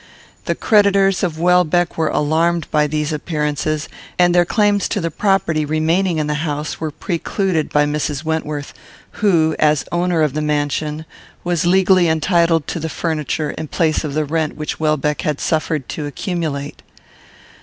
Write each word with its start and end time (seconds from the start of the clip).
The 0.45 0.55
creditors 0.55 1.21
of 1.21 1.37
Welbeck 1.39 1.95
were 1.95 2.07
alarmed 2.07 2.65
by 2.71 2.87
these 2.87 3.13
appearances, 3.13 3.87
and 4.17 4.33
their 4.33 4.45
claims 4.45 4.89
to 4.89 4.99
the 4.99 5.11
property 5.11 5.63
remaining 5.63 6.17
in 6.17 6.25
the 6.25 6.41
house 6.41 6.79
were 6.79 6.89
precluded 6.89 7.69
by 7.71 7.85
Mrs. 7.85 8.23
Wentworth, 8.23 8.73
who, 9.21 9.55
as 9.59 9.85
owner 9.91 10.23
of 10.23 10.33
the 10.33 10.41
mansion, 10.41 11.05
was 11.43 11.67
legally 11.67 12.07
entitled 12.09 12.65
to 12.65 12.79
the 12.79 12.89
furniture, 12.89 13.51
in 13.51 13.67
place 13.67 14.03
of 14.03 14.15
the 14.15 14.25
rent 14.25 14.57
which 14.57 14.79
Welbeck 14.79 15.21
had 15.21 15.39
suffered 15.39 15.87
to 15.89 16.07
accumulate. 16.07 16.81